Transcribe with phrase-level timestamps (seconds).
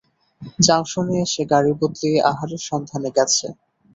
[0.59, 3.47] জংশনে এসে গাড়ি বদলিয়ে আহারের সন্ধানে গেছে।